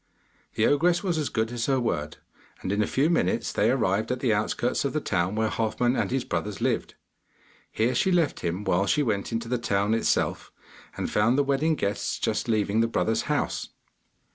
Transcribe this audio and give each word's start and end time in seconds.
The 0.55 0.65
ogress 0.65 1.03
was 1.03 1.19
as 1.19 1.29
good 1.29 1.51
as 1.51 1.67
her 1.67 1.79
word, 1.79 2.17
and 2.63 2.71
in 2.71 2.81
a 2.81 2.87
few 2.87 3.07
minutes 3.07 3.53
they 3.53 3.69
arrived 3.69 4.11
at 4.11 4.19
the 4.19 4.33
outskirts 4.33 4.83
of 4.83 4.93
the 4.93 4.99
town 4.99 5.35
where 5.35 5.47
Halfman 5.47 5.95
and 5.95 6.09
his 6.09 6.23
brothers 6.23 6.59
lived. 6.59 6.95
Here 7.71 7.93
she 7.93 8.11
left 8.11 8.39
him, 8.39 8.63
while 8.63 8.87
she 8.87 9.03
went 9.03 9.31
into 9.31 9.47
the 9.47 9.59
town 9.59 9.93
itself, 9.93 10.51
and 10.97 11.07
found 11.07 11.37
the 11.37 11.43
wedding 11.43 11.75
guests 11.75 12.17
just 12.17 12.47
leaving 12.47 12.79
the 12.79 12.87
brother's 12.87 13.21
house. 13.29 13.69